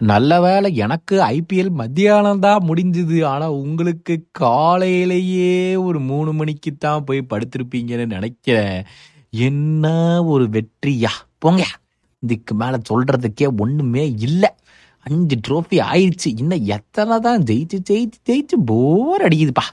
[0.00, 3.24] நல்ல வேளை எனக்கு ஐபிஎல் மத்தியானம் தான் முடிஞ்சுது.
[3.24, 8.84] ஆனால் உங்களுக்கு காலையிலேயே ஒரு மூணு மணிக்கு தான் போய் படுத்திருப்பீங்கன்னு நினைக்கிறேன்.
[9.30, 9.84] என்ன
[10.24, 11.12] ஒரு வெற்றியா?
[11.38, 11.64] போங்க.
[12.18, 14.50] இதுக்கு மேலே சொல்கிறதுக்கே ஒன்றுமே இல்லை.
[15.06, 19.66] அஞ்சு ட்ரோஃபி ஆயிடுச்சு இன்னும் எத்தனை தான் ஜெயிச்சு ஜெயிச்சு ஜெயிச்சு போர் அடிக்குதுப்பா.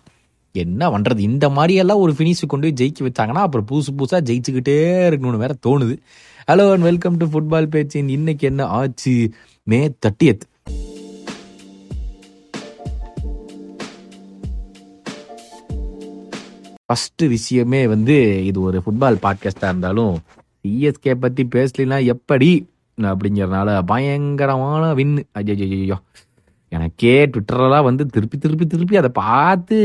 [0.52, 4.78] என்ன பண்ணுறது இந்த மாதிரியெல்லாம் ஒரு ஃபினிஷ் கொண்டு போய் ஜெயிக்க வச்சாங்கன்னா அப்புறம் புதுசு புதுசாக ஜெயிச்சுக்கிட்டே
[5.10, 5.96] இருக்கணும்னு வேற தோணுது.
[6.50, 9.34] Hello and welcome to football பேச்சின் இன்னைக்கு என்ன ஆச்சு?
[9.70, 10.40] மே தேர்ட்டியத்
[16.86, 20.20] ஃபர்ஸ்ட் விஷயமே வந்து இது ஒரு ஃபுட்பால் பாட்காஸ்டாக இருந்தாலும்
[20.68, 22.70] சிஎஸ்கே பற்றி பேசலாம் எப்படி?
[23.02, 25.98] அப்படிங்கிறதுனால பயங்கரமான வின் அஜய்யோ
[26.70, 29.78] எனக்கே ட்விட்டரெல்லாம் வந்து திருப்பி திருப்பி திருப்பி அதை பார்த்து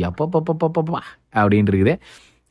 [0.00, 0.98] எப்பப்பப்பப்பப்பா
[1.34, 1.98] அப்படின்னு இருக்குது.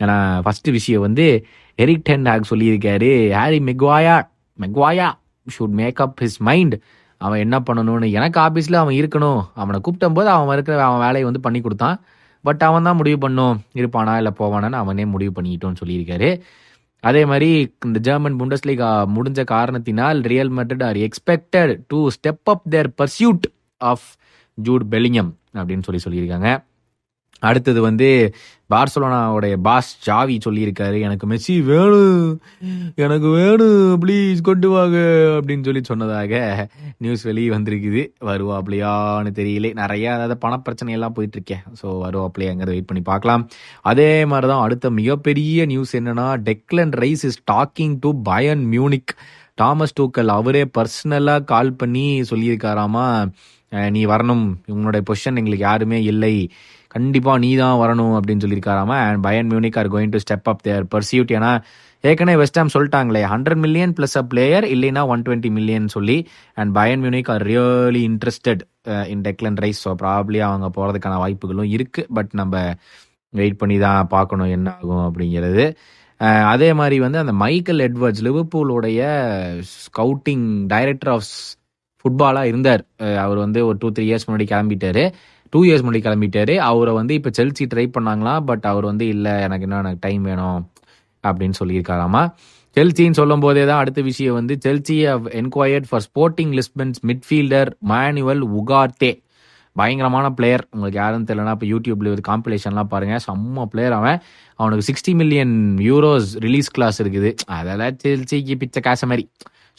[0.03, 1.45] ஏன்னா ஃபர்ஸ்ட் விஷயம் வந்து
[1.75, 4.27] எரிக் டென் ஹாக் சொல்லியிருக்காரு Harry Maguire
[4.59, 5.11] Maguire
[5.55, 6.75] should make up his mind
[7.17, 9.41] அவன் என்ன பண்ணணும்னு எனக்கு ஆஃபீஸில் அவன் இருக்கணும்.
[9.53, 11.97] அவனை கூப்பிட்ட போது அவன் இருக்கிற அவன் வேலையை வந்து பண்ணி கொடுத்தான்.
[12.41, 13.61] பட் அவன் தான் முடிவு பண்ணும்.
[13.73, 16.39] இருப்பானா இல்லை போவானான்னு அவனே முடிவு பண்ணிக்கிட்டோன்னு சொல்லியிருக்காரு.
[16.99, 18.83] அதே மாதிரி இந்த ஜெர்மன் புண்டஸ்லீக்
[19.15, 23.45] முடிஞ்ச காரணத்தினால் Real Madrid are expected to step up their pursuit
[23.77, 24.07] of
[24.63, 26.49] Jude Bellingham அப்படின்னு சொல்லி சொல்லியிருக்காங்க.
[27.47, 28.09] அடுத்தது வந்து
[28.73, 32.25] பார்சலோனாவுடைய பாஸ் ஜாவி சொல்லியிருக்காரு எனக்கு மெஸ்ஸி வேணும்
[33.03, 34.97] எனக்கு வேணும் ப்ளீஸ் கொண்டு வாங்க
[35.37, 36.33] அப்படின்னு சொல்லி சொன்னதாக
[37.03, 38.03] நியூஸ் வெளியே வந்திருக்குது.
[38.29, 39.73] வருவாப்லையான்னு தெரியல.
[39.81, 43.43] நிறைய அதாவது பணப்பிரச்சனையெல்லாம் போயிட்டுருக்கேன் போயிட்டு இருக்கேன் ஸோ வருவாப்லையாங்கிறத வெயிட் பண்ணி பார்க்கலாம்.
[43.91, 49.13] அதே மாதிரி தான் அடுத்த மிகப்பெரிய நியூஸ் என்னன்னா Declan Rice is talking to Bayern Munich
[49.61, 53.07] Thomas Tuchel அவரே பர்சனலாக கால் பண்ணி சொல்லியிருக்காராமா
[53.95, 54.45] நீ வரணும்.
[54.75, 56.35] உன்னோட பொசிஷன் எங்களுக்கு யாருமே இல்லை.
[56.95, 58.91] கண்டிப்பாக நீ தான் வரணும் அப்படின்னு சொல்லியிருக்காராம.
[59.07, 61.51] And Bayern Munich are going to step up their pursuit ஏன்னா
[62.03, 66.17] ஏற்கனவே வெஸ்ட் சொல்லிட்டாங்களே hundred million plus a player இல்லைன்னா ஒன் டுவெண்ட்டி மில்லியன் சொல்லி
[66.61, 68.63] and Bayern Munich are really interested
[69.13, 72.03] in Declan Rice so probably அவங்க போகிறதுக்கான வாய்ப்புகளும் இருக்கு.
[72.17, 72.63] பட் நம்ம
[73.33, 75.65] வெயிட் பண்ணி தான் பார்க்கணும் என்ன ஆகும் அப்படிங்கிறது.
[76.21, 79.01] Uh, அதே மாதிரி வந்து அந்த மைக்கேல் எட்வர்ட்ஸ் லிவர்பூலோடைய
[79.83, 81.29] ஸ்கவுட்டிங் டைரக்டர் ஆஃப்
[82.01, 82.81] ஃபுட்பாலாக இருந்தார்.
[83.03, 85.03] Uh, அவர் வந்து ஒரு டூ த்ரீ இயர்ஸ் முன்னாடி கிளம்பிட்டாரு.
[85.53, 86.55] டூ இயர்ஸ் முன்னாடி கிளம்பிட்டாரு.
[86.69, 90.59] அவரை வந்து இப்போ செல்சி ட்ரை பண்ணாங்களாம் பட் அவர் வந்து இல்லை எனக்கு இன்னும் எனக்கு டைம் வேணும்
[91.23, 92.21] அப்படின்னு சொல்லியிருக்காராமா?
[92.75, 94.95] செல்சின்னு சொல்லும் போதே தான் அடுத்த விஷயம் வந்து Chelsea
[95.39, 99.11] enquired for Sporting Lisbon's midfielder Manuel Ugarte
[99.75, 103.15] பயங்கரமான பிளேயர் உங்களுக்கு யாரும் தெரியலனா இப்போ யூடியூப்ல ஒரு காம்பிலேஷன்லாம் பாருங்க.
[103.27, 104.17] செம்ம பிளேயர் அவன்.
[104.61, 105.53] அவனுக்கு sixty million
[105.89, 107.29] euros release clause இருக்குது.
[107.57, 109.25] அதெல்லாம் செல்சிக்கு பிச்சை காசு மாதிரி.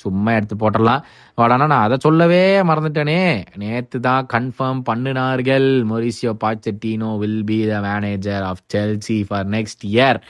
[0.03, 1.03] சும்மா எடுத்து போட்டுடலாம்.
[1.39, 3.19] வாடானா நான் அதை சொல்லவே மறந்துட்டேனே.
[3.63, 5.69] நேற்று தான் கன்ஃபார்ம் பண்ணினார்கள்.
[5.93, 10.21] Mauricio Pochettino will be the manager of Chelsea for next year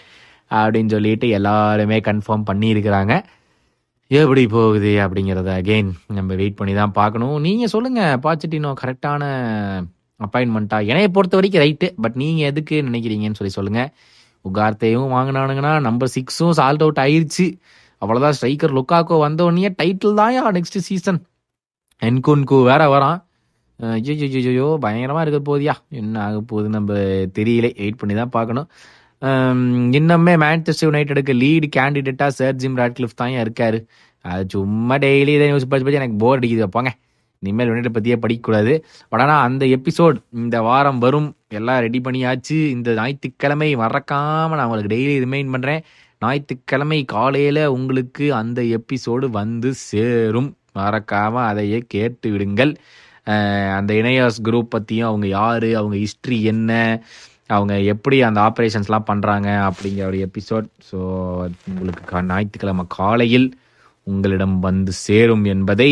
[0.61, 3.15] அப்படின்னு சொல்லிட்டு எல்லாருமே கன்ஃபார்ம் பண்ணியிருக்கிறாங்க.
[4.11, 7.35] எப்படி போகுது அப்படிங்கிறத அகெயின் நம்ம வெயிட் பண்ணி தான் பார்க்கணும்.
[7.47, 9.25] நீங்கள் சொல்லுங்கள் பாச்சட்டினோ கரெக்டான
[10.21, 13.93] அப்பாயின்மெண்ட்டா என்னைய பொறுத்த வரைக்கும் ரைட்டு பட் நீங்கள் எதுக்கு நினைக்கிறீங்கன்னு சொல்லி சொல்லுங்கள்
[14.45, 17.47] உகார்த்தையும் வாங்கினானுங்கன்னா நம்பர் சிக்ஸும் சால்ட் அவுட் ஆயிடுச்சு
[18.03, 21.21] அவ்வளோதான் ஸ்ட்ரைக்கர் லுக்காக்கோ வந்தோடனே டைட்டில் தான் நெக்ஸ்ட் சீசன்
[22.09, 23.19] என்குன்கு வேற வரான்.
[23.97, 26.97] ஐயோ பயங்கரமாக இருக்க போதியா என்ன ஆக போகுது நம்ம
[27.39, 27.67] தெரியல.
[27.81, 28.67] வெயிட் பண்ணி தான் பார்க்கணும்.
[29.99, 33.79] இன்னுமே மேன்செஸ்டர் யுனைடெடுக்கு லீடு கேண்டிடேட்டாக சர் ஜிம் ராட்கிளிஃப் தான் இருக்காரு.
[34.25, 36.65] அது சும்மா டெய்லி இதை நியூஸ் படிச்சு படிச்சு எனக்கு போர் அடிக்குது.
[36.65, 36.91] வைப்பாங்க
[37.43, 38.73] இனிமேல் யுனைடெட் பற்றியே படிக்கக்கூடாது.
[39.11, 41.29] பட் ஆனால் அந்த எபிசோட் இந்த வாரம் வரும்.
[41.59, 42.57] எல்லாம் ரெடி பண்ணியாச்சு.
[42.77, 45.81] இந்த ஞாயிற்றுக்கிழமை மறக்காமல் நான் உங்களுக்கு டெய்லி ரிமைண்ட் பண்ணுறேன்
[46.23, 50.49] ஞாயிற்றுக்கிழமை காலையில் உங்களுக்கு அந்த எபிசோடு வந்து சேரும்.
[50.79, 52.73] மறக்காமல் அதையே கேட்டு விடுங்கள்.
[53.79, 56.71] அந்த இணையாஸ் குரூப் பற்றியும் அவங்க யார் அவங்க ஹிஸ்ட்ரி என்ன
[57.57, 60.69] அவங்க எப்படி அந்த ஆப்ரேஷன்ஸ்லாம் பண்ணுறாங்க அப்படிங்கிற ஒரு எபிசோட்.
[60.91, 60.99] ஸோ
[61.71, 63.49] உங்களுக்கு ஞாயிற்றுக்கிழமை காலையில்
[64.07, 65.91] உங்களிடம் வந்து சேரும் என்பதை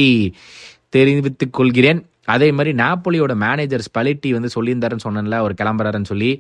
[0.97, 2.01] தெரிவித்துக் கொள்கிறேன்.
[2.35, 6.31] அதே மாதிரி நாப்பொலியோட மேனேஜர் ஸ்பலிட்டி வந்து சொல்லியிருந்தாருன்னு சொன்னேன்ல அவர் கிளம்புறாருன்னு சொல்லி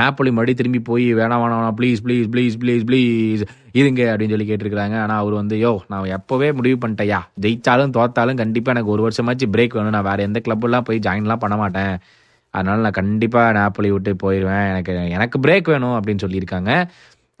[0.00, 3.42] நாப்பொலி மறுபடியும் திரும்பி போய் வேணாம் வேணாம் வேணாம் please please please please please
[3.80, 4.96] இருங்க அப்படின்னு சொல்லி கேட்டிருக்கிறாங்க.
[5.04, 9.76] ஆனால் அவர் வந்து யோ நான் எப்போவே முடிவு பண்ணிட்டேயா ஜெயித்தாலும் தோத்தாலும் கண்டிப்பாக எனக்கு ஒரு வருஷமாச்சு பிரேக்
[9.78, 9.96] வேணும்.
[9.98, 11.94] நான் வேறு எந்த கிளப்லாம் போய் ஜாயின்லாம் பண்ண மாட்டேன்.
[12.54, 16.70] அதனால் நான் கண்டிப்பாக நாப்பொலி விட்டு போயிடுவேன் எனக்கு எனக்கு பிரேக் வேணும் அப்படின்னு சொல்லியிருக்காங்க.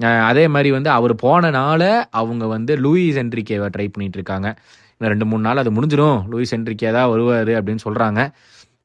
[0.00, 1.82] அதே மாதிரி வந்து அவர் போனனால
[2.20, 4.48] அவங்க வந்து லூயிஸ் என்ட்ரிக்கேவை ட்ரை பண்ணிட்டு இருக்காங்க
[4.94, 8.20] இன்னும் ரெண்டு மூணு நாள் அது முடிஞ்சிடும் லூயிஸ் என்ட்ரிக்கே தான் வருவார் அப்படின்னு சொல்கிறாங்க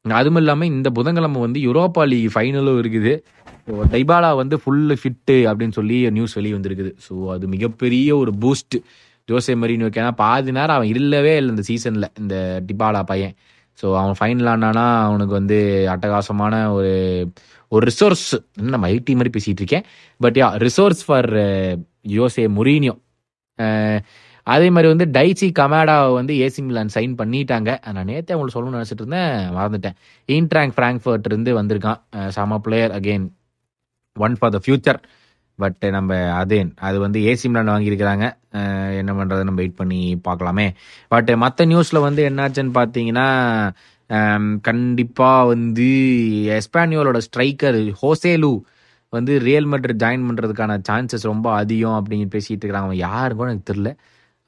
[0.06, 3.12] அதுவும் இல்லாமல் இந்த புதன்கிழமை வந்து யூரோப்பா லீக் ஃபைனலும் இருக்குது.
[3.94, 8.78] டைபாலா வந்து ஃபுல்லு ஃபிட்டு அப்படின்னு சொல்லி நியூஸ் வெளியே வந்திருக்குது ஸோ அது மிகப்பெரிய ஒரு பூஸ்ட்
[9.28, 12.36] ஜோசே மரின் ஏன்னா பாதி நேரம் அவன் இல்லவே இல்லை இந்த சீசனில் இந்த
[12.70, 13.36] டிபாலா பையன்.
[13.80, 15.58] ஸோ அவன் ஃபைனல் ஆனானா அவனுக்கு வந்து
[15.94, 16.94] அட்டகாசமான ஒரு
[17.76, 18.26] ஒரு ரிசோர்ஸ்
[18.74, 19.86] நம்ம ஐடி மாதிரி பேசிகிட்டு இருக்கேன்.
[20.24, 21.30] But yeah resource for
[22.18, 22.96] Jose Mourinho
[24.48, 27.72] அதே மாதிரி வந்து டைச்சி கமேடாவை வந்து ஏசி மிலான் சைன் பண்ணிட்டாங்க.
[27.96, 29.34] நான் நேற்றே உங்களுக்கு சொல்லணும்னு நினச்சிட்டு இருந்தேன்.
[29.58, 29.98] மறந்துட்டேன்.
[30.38, 32.00] இன்ட்ராங் ஃப்ராங்க்ஃபர்ட் இருந்து வந்திருக்கான்.
[32.38, 33.28] சாமா player again
[34.26, 35.00] one for the future
[35.64, 38.26] but நம்ம அதேன் அது வந்து ஏசி மிலான் வாங்கியிருக்கிறாங்க.
[39.02, 40.68] என்ன பண்ணுறது நம்ம வெயிட் பண்ணி பார்க்கலாமே.
[41.14, 43.28] பட் மற்ற நியூஸில் வந்து என்னாச்சுன்னு பார்த்தீங்கன்னா
[44.68, 45.90] கண்டிப்பாக வந்து
[46.58, 48.52] எஸ்பானியோலோட ஸ்ட்ரைக்கர் ஹோசேலு
[49.14, 53.70] வந்து ரியல் மெட்ரிட் ஜாயின் பண்ணுறதுக்கான சான்சஸ் ரொம்ப அதிகம் அப்படின்னு பேசிகிட்டு இருக்கிறாங்க அவன் யாரும் கூட எனக்கு
[53.72, 53.90] தெரில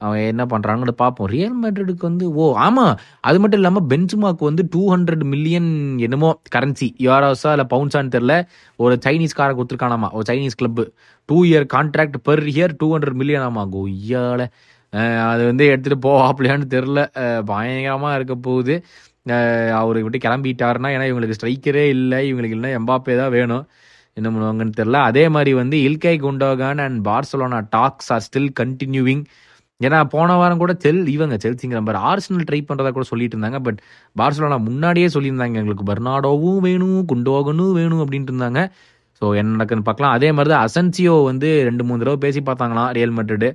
[0.00, 1.28] அவன் என்ன பண்ணுறாங்கன்னு பார்ப்போம்.
[1.34, 2.94] ரியல் மெட்ரிடுக்கு வந்து ஓ ஆமாம்
[3.28, 5.70] அது மட்டும் இல்லாமல் பென்சுமாக்கு வந்து டூ ஹண்ட்ரட் மில்லியன்
[6.06, 8.34] என்னமோ கரன்சி யூரோஸா இல்லை பவுன்ஸான்னு தெரில
[8.84, 10.10] ஒரு சைனீஸ் காரை கொடுத்துருக்கானாமா.
[10.16, 10.84] ஒரு Chinese club
[11.28, 13.64] two year contract per year two hundred million ஆமா.
[13.76, 14.42] கொய்யால.
[15.30, 17.00] அது வந்து எடுத்துகிட்டு போவாப்லையான்னு தெரில
[17.52, 18.74] பயங்கரமாக இருக்க போகுது.
[19.80, 22.18] அவர் விட்டு கிளம்பிட்டாருன்னா ஏன்னா இவங்களுக்கு ஸ்ட்ரைக்கரே இல்லை.
[22.30, 23.64] இவங்களுக்கு இல்லைன்னா எம்பாப்பே தான் வேணும்.
[24.16, 29.24] என்ன பண்ணுவாங்கன்னு தெரில அதே மாதிரி வந்து Ilkay Gundogan and Barcelona talks are still continuing
[29.80, 33.58] ஏன்னா போன வாரம் கூட செல் இவங்க செல்சிங்கிற மாதிரி ஆர்சனல் ட்ரை பண்ணுறதா கூட சொல்லிட்டு இருந்தாங்க.
[33.66, 33.78] பட்
[34.20, 38.62] பார்சலோனா முன்னாடியே சொல்லியிருந்தாங்க எங்களுக்கு பர்னாடோவும் வேணும் குண்டோகனும் வேணும் அப்படின்ட்டு இருந்தாங்க.
[39.18, 40.14] ஸோ என்ன நடக்குன்னு பார்க்கலாம்.
[40.18, 43.50] அதே மாதிரி தான் அசன்சியோ வந்து ரெண்டு மூணு தடவை பேசி பார்த்தாங்களாம் ரியல் மெட்ரிடு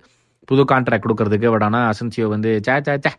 [0.49, 1.47] புது கான்ட்ராக்ட் கொடுக்கறதுக்கு.
[1.55, 3.11] பட் ஆனால் அசன்சியோ வந்து சே சே சே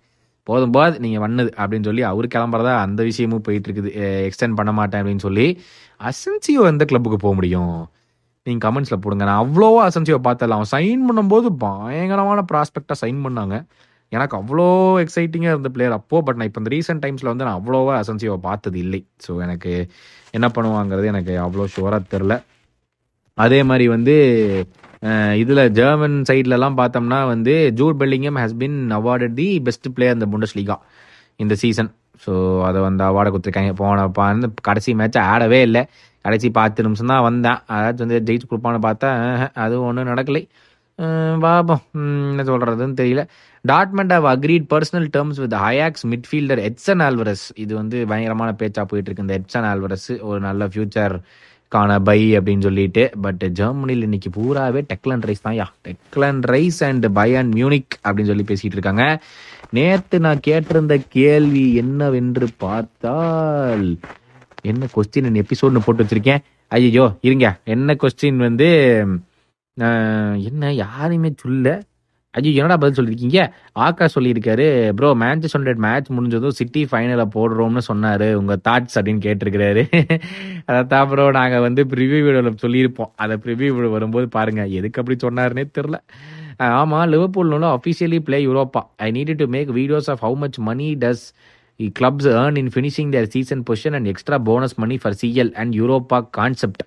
[0.46, 3.90] போதும் போது நீங்கள் வந்தது அப்படின்னு சொல்லி அவர் கிளம்புறதா அந்த விஷயமும் போயிட்டு இருக்குது.
[4.28, 5.46] எக்ஸ்டெண்ட் பண்ண மாட்டேன் அப்படின்னு சொல்லி
[6.00, 7.74] அசன்சியோ எந்த கிளப்புக்கு போக முடியும்?
[8.46, 9.24] நீங்கள் கமெண்ட்ஸில் போடுங்க.
[9.30, 13.56] நான் அவ்வளோவா அசன்சிவை பார்த்தல அவன் சைன் பண்ணும்போது பயங்கரமான ப்ராஸ்பெக்டாக சைன் பண்ணாங்க.
[14.16, 14.68] எனக்கு அவ்வளோ
[15.02, 18.78] எக்ஸைட்டிங்காக இருந்த பிளேயர் அப்போது பட் நான் இப்போ இந்த ரீசெண்ட் டைம்ஸில் வந்து நான் அவ்வளோவா அசன்சிவை பார்த்தது
[18.84, 19.00] இல்லை.
[19.24, 19.72] ஸோ எனக்கு
[20.36, 22.36] என்ன பண்ணுவாங்கிறது எனக்கு அவ்வளோ ஷுவராக தெரில.
[23.38, 24.14] அதே மாதிரி வந்து
[25.42, 30.56] இதில் ஜெர்மன் சைட்லலாம் பார்த்தோம்னா வந்து Jude Bellingham has been awarded the best player இந்த புண்டஸ்
[30.58, 30.76] லீகா
[31.42, 31.90] இந்த சீசன்
[32.24, 32.32] ஸோ
[32.68, 33.72] அதை வந்து அவார்டை கொடுத்துருக்காங்க.
[33.82, 35.82] போன வந்து கடைசி மேட்ச் ஆடவே இல்லை.
[36.24, 37.60] கடைசி பத்து நிமிஷம் தான் வந்தேன்.
[37.74, 40.42] அதாச்சும் வந்து ஜெயிச்சு கொடுப்பான்னு பார்த்தா அது அதுவும் ஒன்றும் நடக்கலை
[41.44, 41.82] பாபம்.
[42.30, 43.22] என்ன சொல்கிறதுன்னு தெரியல.
[43.64, 49.08] Dortmund have agreed personal terms with Ajax midfielder Edson Alvarez இது வந்து பயங்கரமான பேச்சாக போயிட்டு
[49.10, 51.14] இருக்கு இந்த எட்சன் ஆல்வரஸ் ஒரு நல்ல ஃபியூச்சர்
[51.72, 53.02] காண பை அப்படின்னு சொல்லிட்டு.
[53.24, 55.66] பட் ஜெர்மனியில் இன்னைக்கு பூராவே டெக்லன் ரைஸ் தான் யா.
[55.88, 59.04] டெக்லன் ரைஸ் அண்ட் பை அண்ட் மியூனிக் அப்படின்னு சொல்லி பேசிட்டு இருக்காங்க.
[59.78, 63.86] நேற்று நான் கேட்டிருந்த கேள்வி என்னவென்று பார்த்தால்
[64.70, 66.42] என்ன கொஸ்டின் எபிசோட்னு போட்டு வச்சிருக்கேன்.
[66.70, 67.46] ஐயோ இருங்க.
[67.74, 68.68] என்ன கொஸ்டின் வந்து
[70.48, 71.68] என்ன யாரையுமே சொல்ல
[72.34, 73.38] ஐயோ என்னடா பதில் சொல்லியிருக்கீங்க
[73.84, 74.66] ஆக்கா சொல்லியிருக்காரு
[74.98, 78.28] ப்ரோ மேட்சஸ் ஹண்ட்ரட் மேட்ச் முடிஞ்சதும் சிட்டி ஃபைனலில் போடுறோம்னு சொன்னாரு.
[78.40, 79.82] உங்க தாட்ஸ் அப்படின்னு கேட்டிருக்கிறாரு.
[80.74, 83.10] அதான் ப்ரோ நாங்கள் வந்து ப்ரிவியூ வீடியோவில் சொல்லியிருப்போம்.
[83.22, 85.98] அதை ப்ரிவியூ வீடியோ வரும்போது பாருங்க எதுக்கு அப்படி சொன்னாருன்னே தெரில
[86.78, 91.24] ஆமாம் லிவர்பூல்னால officially play Europa I need to make videos of how much money does
[91.98, 96.18] clubs earn in finishing their season position and extra bonus money for CL and Europa
[96.38, 96.82] concept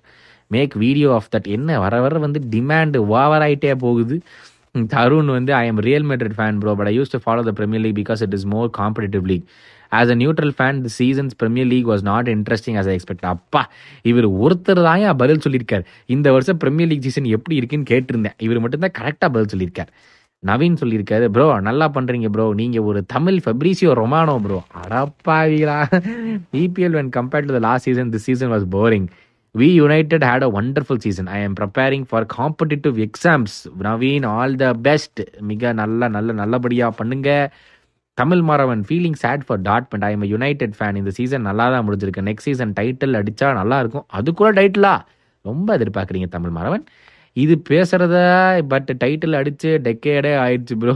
[0.54, 1.78] make video of that என்ன?
[1.84, 4.16] வர வர வந்து demand over ஆகிட்டே போகுது.
[4.92, 7.82] தருண் வந்து I am Real Madrid fan bro but I use to follow the Premier
[7.84, 9.44] League because it is more competitive league
[9.98, 13.62] as a neutral fan the seasons Premier League was not interesting as I expect அப்பா
[14.10, 15.84] இவர் ஒருத்தர் தான் பதில் சொல்லியிருக்கார்.
[16.14, 18.36] இந்த வருஷம் premier league season எப்படி இருக்குன்னு கேட்டிருந்தேன்.
[18.46, 19.90] இவர் மட்டும்தான் கரெக்டாக பதில் சொல்லியிருக்கார்.
[20.50, 25.76] நவீன் சொல்லியிருக்காரு ப்ரோ நல்லா பண்ணுறீங்க ப்ரோ நீங்கள் ஒரு Tamil Fabrizio Romano bro அடப்பாவீங்களா
[26.62, 29.06] EPL when compared to the last season the season was boring
[29.54, 33.54] we United had a wonderful season I am preparing for competitive exams
[33.88, 35.20] Naveen all the best
[35.50, 37.28] மிக நல்ல நல்ல நல்லபடியாக பண்ணுங்க.
[38.18, 42.26] Tamil Maravan feeling sad for Dortmund I am United fan இந்த season நல்லா தான் முடிஞ்சிருக்கு.
[42.28, 44.06] Next season title அடித்தா நல்லா இருக்கும்.
[44.18, 44.92] அது கூட டைட்டிலா
[45.44, 46.84] ரொம்ப எதிர்பார்க்குறீங்க தமிழ் மாறவன்.
[47.36, 48.16] இது பேசுறத
[48.68, 50.94] பட் டைட்டில் அடிச்சு டெக்கேடே ஆயிடுச்சு ப்ரோ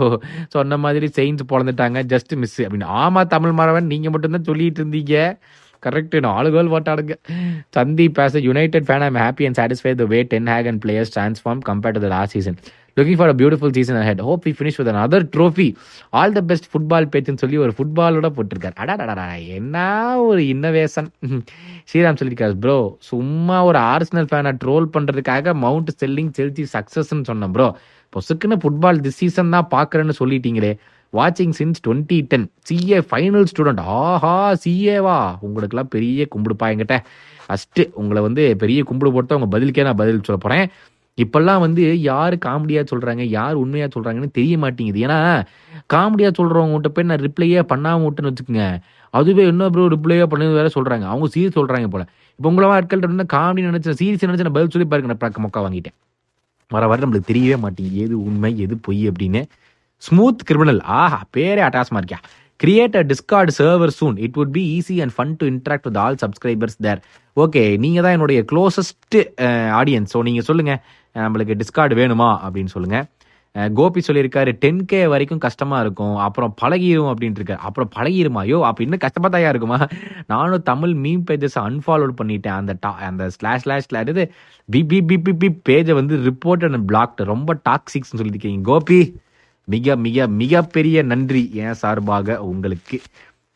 [0.48, 5.16] சொன்ன மாதிரி செயின்ஸ் பிறந்துட்டாங்க ஜஸ்ட் மிஸ் அப்படின்னு ஆமா தமிழ் மாணவன் நீங்க மட்டும்தான் சொல்லிட்டு இருந்தீங்க.
[5.82, 7.14] கரெக்டு நாலு கோல் போட்டாடுங்க
[7.76, 11.60] சந்தீப் பேச United fan I'm happy and satisfy the way ten Hag and players transform
[11.68, 12.56] compared to the last season
[12.98, 15.68] looking for a beautiful season had hope we finish with other trophy
[16.20, 18.76] all the best football பேச்சுன்னு சொல்லி ஒரு ஃபுட்பாலோட போட்டிருக்காரு.
[18.82, 19.26] அடாடா
[19.58, 19.76] என்ன
[20.28, 21.10] ஒரு innovation
[21.90, 22.78] Sriram சொல்லியிருக்காரு bro
[23.10, 27.68] சும்மா ஒரு Arsenal ஃபேனை ட்ரோல் பண்ணுறதுக்காக மவுண்ட் செல்லிங் செல்சி சக்ஸஸ்ன்னு சொன்னேன் ப்ரோ
[28.12, 30.72] பொசுக்குன்னு ஃபுட்பால் திஸ் சீசன் தான் பார்க்குறேன்னு சொல்லிட்டீங்களே.
[31.12, 34.32] வாட்சிங் since twenty ten CA final student ஆஹா
[34.64, 36.96] சிஏவா உங்களுக்குலாம் பெரிய கும்பிடுப்பா என்கிட்ட.
[37.44, 40.66] ஃபஸ்ட்டு உங்களை வந்து பெரிய கும்பிடு போட்டு உங்கள் பதிலுக்கே நான் பதில் சொல்ல போகிறேன்
[41.22, 45.00] இப்பெல்லாம் வந்து யார் காமெடியா சொல்றாங்க யார் உண்மையா சொல்றாங்கன்னு தெரிய மாட்டேங்குது.
[45.06, 45.18] ஏன்னா
[45.94, 48.66] காமெடியா சொல்றவங்ககிட்ட போய் நான் ரிப்ளையே பண்ணாம விட்டுன்னு வச்சுக்கோங்க.
[49.14, 51.06] அதுவே இன்னும் ப்ரோ ரிப்ளையே பண்ணது வேற சொல்றாங்க.
[51.12, 52.04] அவங்க சீரியஸ் சொல்றாங்க போல.
[52.38, 55.62] இப்போ உங்களவா ஆட்கள் இருந்தா காமெடி நினைச்சேன் சீரியஸ் நினைச்சு நான் பதில் சொல்லி பாருங்க நான் பக்க மொக்கா
[55.66, 55.96] வாங்கிட்டேன்.
[56.70, 58.02] வர வர நம்மளுக்கு தெரியவே மாட்டேங்குது.
[58.06, 59.42] எது உண்மை எது பொய் அப்படின்னு.
[60.02, 62.20] ஸ்மூத் கிரிமினல் ஆஹா பேரே அட்டாசமா இருக்கியா
[62.60, 66.18] create a Discord server soon it would be easy and fun to interact with all
[66.22, 67.00] subscribers there
[67.36, 69.16] okay நீங்கள் தான் என்னுடைய க்ளோசஸ்ட்
[69.80, 70.80] ஆடியன்ஸ் uh, ஸோ நீங்கள் சொல்லுங்கள்
[71.14, 73.06] நம்மளுக்கு டிஸ்கார்டு வேணுமா அப்படின்னு சொல்லுங்கள்
[73.74, 77.56] கோபி சொல்லியிருக்காரு டென் கே வரைக்கும் கஷ்டமாக இருக்கும் அப்புறம் பழகிரும் அப்படின்ட்டு இருக்காரு.
[77.56, 78.38] அப்புறம் பழகிருமா?
[78.38, 79.86] ஐயோ அப்போ இன்னும் கஷ்டமா தாயா இருக்குமா?
[80.26, 82.56] நானும் தமிழ் மீம் பேஜஸ் அன்ஃபாலோட் பண்ணிட்டேன்.
[82.60, 84.32] அந்த டா அந்த ஸ்லாஷ் ஸ்லாஷ் இது
[84.66, 88.60] B B B B B பேஜை வந்து ரிப்போர்ட் அண்ட் பிளாக்ட் ரொம்ப டாக்ஸிக்ஸ்னு சொல்லியிருக்கீங்க.
[88.60, 89.20] கோபி
[89.64, 92.98] மிக மிக மிகப்பெரிய நன்றி என் சார்பாக உங்களுக்கு.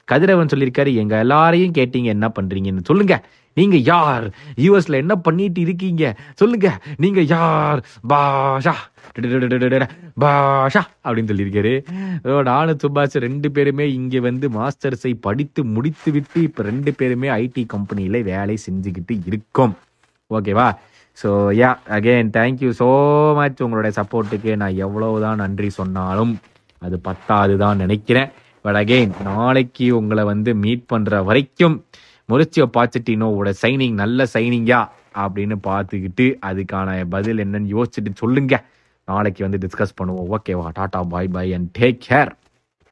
[0.04, 3.23] கதிரவன் சொல்லியிருக்காரு எங்கள் எல்லாரையும் கேட்டீங்க என்ன பண்ணுறீங்கன்னு சொல்லுங்கள்
[3.54, 4.26] நீங்க யார்?
[4.56, 6.04] யூஎஸ்ல என்ன பண்ணிட்டு இருக்கீங்க?
[6.35, 6.68] சொல்லுங்க.
[6.97, 7.80] நீங்க யார்?
[8.09, 8.75] பாஷா.
[10.23, 10.82] பாஷா.
[11.04, 11.75] அப்படின்னு சொல்லியிருக்காரு.
[12.42, 18.23] நானும் சுபாஷ் ரெண்டு பேருமே இங்க வந்து மாஸ்டர்ஸை படித்து முடித்து விட்டு இப்ப ரெண்டு பேருமே ஐடி கம்பெனியில
[18.23, 19.75] வேலை செஞ்சுக்கிட்டு இருக்கோம்.
[20.30, 20.68] ஓகேவா?
[21.23, 21.30] So
[21.62, 22.87] ya again thank you so
[23.35, 26.32] much உங்களுடைய சப்போர்ட்டுக்கு நான் எவ்வளவுதான் நன்றி சொன்னாலும்
[26.78, 28.30] அது பத்தாது தான் நினைக்கிறேன்.
[28.64, 31.76] பட் அகெயின் நாளைக்கு உங்களை வந்து மீட் பண்ணுற வரைக்கும்
[32.33, 34.83] மொரிச்சியோ பாச்சட்டினோவோட சைனிங் நல்ல சைனிங்கா
[35.25, 38.55] அப்படின்னு பார்த்துக்கிட்டு அதுக்கான பதில் என்னன்னு யோசிச்சுட்டு சொல்லுங்க.
[39.11, 40.31] நாளைக்கு வந்து டிஸ்கஸ் பண்ணுவோம்.
[40.35, 42.33] ஓகேவா tata bye bye and take care